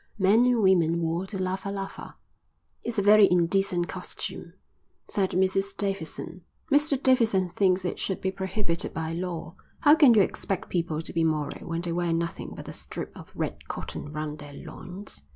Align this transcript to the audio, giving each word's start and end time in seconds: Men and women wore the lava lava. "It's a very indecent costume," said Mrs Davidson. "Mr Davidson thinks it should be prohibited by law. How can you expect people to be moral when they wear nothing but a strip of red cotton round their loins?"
Men 0.17 0.45
and 0.47 0.63
women 0.63 0.99
wore 0.99 1.27
the 1.27 1.37
lava 1.39 1.69
lava. 1.71 2.17
"It's 2.81 2.97
a 2.97 3.03
very 3.03 3.29
indecent 3.29 3.87
costume," 3.87 4.53
said 5.07 5.29
Mrs 5.33 5.77
Davidson. 5.77 6.41
"Mr 6.71 6.99
Davidson 7.03 7.49
thinks 7.51 7.85
it 7.85 7.99
should 7.99 8.19
be 8.19 8.31
prohibited 8.31 8.95
by 8.95 9.13
law. 9.13 9.53
How 9.81 9.93
can 9.93 10.15
you 10.15 10.23
expect 10.23 10.69
people 10.69 11.03
to 11.03 11.13
be 11.13 11.23
moral 11.23 11.67
when 11.67 11.81
they 11.81 11.91
wear 11.91 12.13
nothing 12.13 12.53
but 12.55 12.67
a 12.67 12.73
strip 12.73 13.15
of 13.15 13.29
red 13.35 13.67
cotton 13.67 14.11
round 14.11 14.39
their 14.39 14.53
loins?" 14.53 15.21